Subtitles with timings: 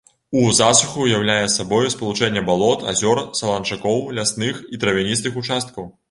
[0.39, 5.91] У засуху ўяўляе сабой спалучэнне балот, азёр, саланчакоў, лясных і травяністых участкаў.